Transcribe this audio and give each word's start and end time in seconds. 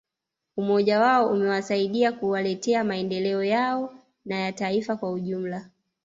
Umoja 0.57 0.99
wao 0.99 1.27
umewasaidia 1.31 2.11
kuwaletea 2.11 2.83
maendeleo 2.83 3.43
yao 3.43 3.93
na 4.25 4.39
ya 4.39 4.51
taifa 4.51 4.95
kwa 4.97 5.11
ujumla 5.11 5.69